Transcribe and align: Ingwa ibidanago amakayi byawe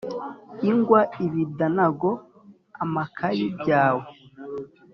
Ingwa 0.69 1.01
ibidanago 1.25 2.09
amakayi 2.83 3.45
byawe 3.59 4.05